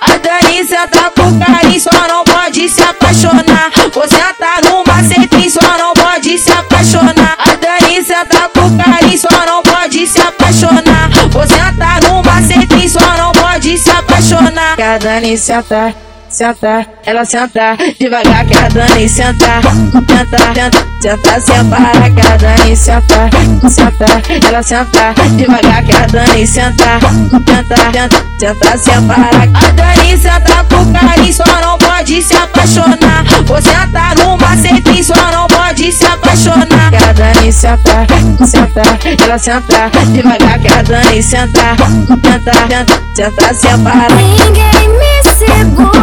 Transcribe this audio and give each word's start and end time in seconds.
A 0.00 0.16
Dani 0.16 0.66
senta 0.66 1.10
com 1.14 1.38
carinho, 1.38 1.78
só 1.78 2.08
não 2.08 2.24
pode 2.24 2.70
se 2.70 2.80
apaixonar. 2.80 3.70
Você 3.92 4.16
tá 4.38 4.60
numa 4.64 5.02
centrinha, 5.02 5.50
só 5.50 5.76
não 5.76 5.92
pode 5.92 6.38
se 6.38 6.50
apaixonar. 6.50 7.36
A 7.38 7.54
Dani 7.56 8.02
senta 8.02 8.48
com 8.48 8.78
carinho, 8.78 9.18
só 9.18 9.28
não 9.46 9.62
pode 9.62 10.06
se 10.06 10.18
apaixonar. 10.18 11.10
Você 11.30 11.58
tá 11.78 12.00
numa 12.08 12.42
centrinha, 12.42 12.88
só 12.88 13.16
não 13.18 13.32
pode 13.32 13.76
se 13.76 13.90
apaixonar. 13.90 14.76
Que 14.76 14.82
a 14.82 14.96
Dani 14.96 15.36
senta 15.36 15.94
senta, 16.38 16.86
ela 17.04 17.24
senta 17.24 17.76
devagar 17.98 18.46
que 18.46 18.56
a 18.56 18.68
Dani 18.68 19.08
senta, 19.08 19.60
senta, 20.08 20.38
senta, 20.54 20.70
senta 21.02 21.40
sem 21.40 21.64
parar 21.64 22.10
que 22.14 22.20
a 22.20 22.36
Dani 22.36 22.76
senta, 22.76 23.28
senta, 23.68 24.46
ela 24.46 24.62
senta 24.62 25.14
devagar 25.36 25.82
que 25.82 25.96
a 25.96 26.06
Dani 26.06 26.46
senta, 26.46 27.00
senta, 27.44 28.08
senta, 28.38 28.78
sem 28.78 29.02
parar. 29.08 29.48
A 29.52 29.70
Dani 29.72 30.16
senta 30.16 30.64
com 30.70 30.92
carinho, 30.92 31.32
só 31.34 31.44
não 31.60 31.76
pode 31.76 32.22
se 32.22 32.36
apaixonar. 32.36 33.24
Você 33.44 33.72
tá 33.92 34.14
numa 34.18 34.56
centrinha, 34.56 35.02
só 35.02 35.32
não 35.32 35.48
pode 35.48 35.90
se 35.90 36.06
apaixonar. 36.06 36.90
Que 36.90 36.96
a 37.02 37.12
Dani 37.14 37.52
senta, 37.52 38.06
senta, 38.46 38.82
ela 39.24 39.38
senta 39.38 39.90
devagar 40.12 40.60
que 40.60 40.68
a 40.68 40.82
Dani 40.82 41.20
senta, 41.20 41.74
senta, 42.06 42.86
senta 43.16 43.54
sem 43.54 43.78
parar. 43.82 44.08
Ninguém 44.14 44.88
me 44.88 45.18
segura. 45.34 45.97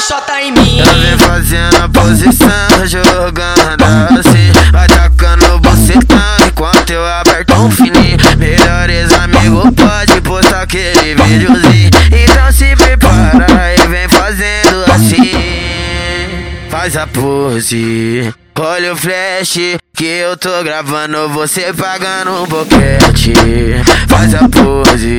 Sarra, 0.00 0.20
sarra, 0.22 0.28
caixota 0.28 0.42
em 0.42 0.52
mim. 0.52 0.82
Vem 1.00 1.18
fazendo 1.18 1.76
a 1.76 1.88
posição, 1.88 2.86
jogando 2.86 3.84
assim. 4.18 4.52
Vai 4.72 4.86
tacando 4.88 5.58
bucetão 5.60 6.46
enquanto 6.46 6.90
eu 6.90 7.06
aperto 7.06 7.54
um 7.54 7.70
fininho. 7.70 8.16
Melhores 8.36 9.12
amigos, 9.12 9.74
pode 9.74 10.20
postar 10.22 10.62
aquele 10.62 11.14
videozinho. 11.14 11.90
Então 12.12 12.52
se 12.52 12.76
prepara 12.76 13.74
e 13.74 13.86
vem 13.88 14.08
fazendo 14.08 14.84
assim 14.92 15.68
faz 16.88 16.96
a 16.96 17.06
pose. 17.06 18.32
Olha 18.58 18.92
o 18.92 18.96
flash 18.96 19.58
que 19.94 20.04
eu 20.04 20.36
tô 20.36 20.62
gravando, 20.62 21.28
você 21.28 21.72
pagando 21.72 22.42
um 22.42 22.46
boquete. 22.46 23.32
Faz 24.08 24.34
a 24.34 24.48
pose. 24.48 25.18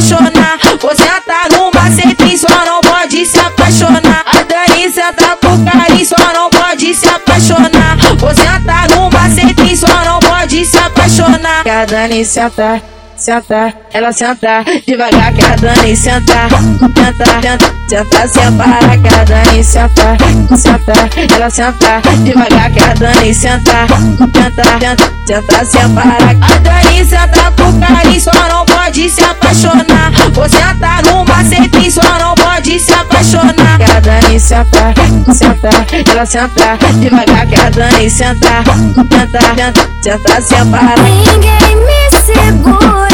Apaixonar. 0.00 0.58
Você 0.80 1.04
tá 1.04 1.42
numa 1.52 1.90
centrinha, 1.90 2.38
só 2.38 2.64
não 2.64 2.80
pode 2.80 3.26
se 3.26 3.38
apaixonar. 3.38 4.24
A 4.26 4.42
Dani 4.42 4.90
senta 4.90 5.36
com 5.36 5.64
carinho, 5.64 6.06
só 6.06 6.32
não 6.32 6.48
pode 6.48 6.94
se 6.94 7.06
apaixonar. 7.06 7.96
Você 8.18 8.42
tá 8.42 8.86
numa 8.94 9.30
centrinha, 9.30 9.76
só 9.76 10.04
não 10.04 10.18
pode 10.20 10.64
se 10.64 10.78
apaixonar. 10.78 11.62
Que 11.62 11.70
a 11.70 11.84
Dani 11.84 12.24
senta 12.24 12.82
senta, 13.20 13.74
ela 13.92 14.12
senta 14.12 14.64
devagar 14.86 15.32
que 15.34 15.44
a 15.44 15.54
Dani 15.56 15.94
senta, 15.94 16.48
senta, 16.48 17.26
senta, 17.26 17.58
senta 17.88 18.28
sem 18.28 18.52
parar 18.56 18.98
que 18.98 19.08
a 19.08 19.24
Dani 19.24 19.62
senta, 19.62 20.16
senta, 20.56 21.34
ela 21.34 21.50
senta 21.50 22.00
devagar 22.24 22.70
que 22.72 22.80
a 22.80 22.94
Dani 22.94 23.34
senta, 23.34 23.86
senta, 24.18 24.64
senta, 24.64 25.12
senta 25.26 25.64
sem 25.66 25.88
parar. 25.90 26.34
A 26.40 26.58
Dani 26.58 27.04
senta 27.04 27.52
com 27.56 27.78
carinho, 27.78 28.20
só 28.20 28.32
não 28.48 28.64
pode 28.64 29.10
se 29.10 29.22
apaixonar. 29.22 30.10
Você 30.32 30.58
tá 30.80 31.02
numa 31.04 31.44
centrinha, 31.44 31.90
só 31.90 32.18
não 32.18 32.34
pode 32.34 32.80
se 32.80 32.92
apaixonar. 32.92 33.78
Que 33.78 33.84
a 33.84 34.00
Dani 34.00 34.40
senta, 34.40 34.94
senta, 35.34 36.10
ela 36.10 36.24
senta 36.24 36.78
devagar 36.98 37.46
que 37.46 37.60
a 37.60 37.68
Dani 37.68 38.08
senta, 38.08 38.64
senta, 38.94 39.40
senta, 39.40 39.72
senta 40.02 40.40
sem 40.40 40.66
parar. 40.70 40.98
Ninguém 40.98 41.76
me 41.76 42.10
segura. 42.24 43.09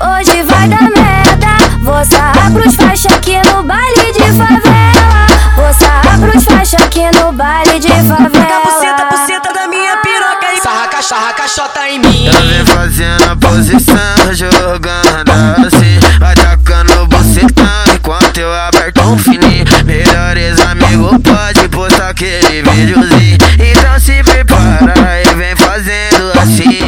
Hoje 0.00 0.42
vai 0.44 0.66
dar 0.66 0.82
merda. 0.82 1.78
Vou 1.82 2.02
sarrar 2.06 2.50
pros 2.52 2.74
faixa 2.74 3.08
aqui 3.08 3.36
no 3.52 3.62
baile 3.62 4.12
de 4.14 4.32
favela. 4.32 5.26
Vou 5.56 5.74
sarrar 5.74 6.18
pros 6.18 6.44
faixa 6.44 6.76
aqui 6.78 7.02
no 7.18 7.30
baile 7.32 7.78
de 7.78 7.88
favela. 7.88 8.30
Buceta, 8.64 9.04
buceta 9.10 9.52
da 9.52 9.68
minha 9.68 9.98
piroca 9.98 10.54
e 10.56 10.60
sarra, 10.62 11.02
sarra, 11.02 11.32
caixota 11.34 11.86
em 11.86 11.98
mim. 11.98 12.28
Ela 12.28 12.40
vem 12.40 12.64
fazendo 12.64 13.30
a 13.30 13.36
posição, 13.36 14.34
jogando 14.34 15.66
assim. 15.66 15.98
Vai 16.18 16.34
tacando 16.34 17.06
bucetão 17.06 17.94
enquanto 17.94 18.38
eu 18.38 18.54
aperto 18.54 19.02
um 19.02 19.18
fininho. 19.18 19.66
Melhores 19.84 20.60
amigos, 20.60 21.18
pode 21.22 21.68
postar 21.68 22.08
aquele 22.08 22.62
videozinho. 22.62 23.38
Então 23.58 24.00
se 24.00 24.22
prepara 24.22 24.94
e 25.26 25.34
vem 25.34 25.56
fazendo 25.56 26.32
assim. 26.40 26.78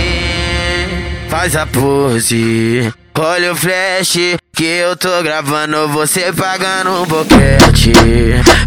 Faz 1.28 1.56
a 1.56 1.66
pose. 1.66 2.92
Olha 3.14 3.52
o 3.52 3.54
flash 3.56 4.16
que 4.54 4.64
eu 4.64 4.96
tô 4.96 5.22
gravando, 5.22 5.86
você 5.88 6.32
pagando 6.32 7.02
um 7.02 7.06
boquete. 7.06 7.92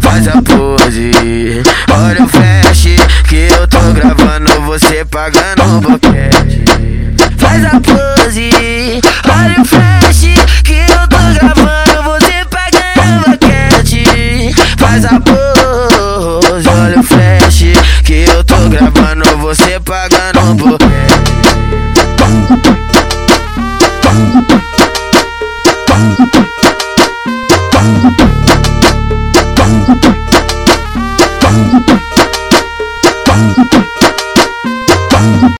Faz 0.00 0.28
a 0.28 0.40
pose. 0.40 1.62
Olha 1.90 2.24
o 2.24 2.28
flash 2.28 2.84
que 3.28 3.48
eu 3.52 3.66
tô 3.66 3.80
gravando, 3.92 4.50
você 4.62 5.04
pagando 5.04 5.64
um 5.64 5.80
boquete. 5.80 6.64
Faz 7.36 7.64
a 7.64 7.80
pose. 7.80 8.50
Olha 9.28 9.60
o 9.60 9.64
flash 9.64 10.26
que 10.62 10.74
eu 10.74 11.08
tô 11.08 11.18
gravando, 11.34 12.02
você 12.04 12.44
pagando 12.48 13.16
um 13.16 13.22
boquete. 13.32 14.54
Faz 14.78 15.04
a 15.04 15.20
pose. 15.20 16.68
Olha 16.68 17.00
o 17.00 17.02
flash 17.02 17.64
que 18.04 18.24
eu 18.28 18.44
tô 18.44 18.68
gravando, 18.68 19.25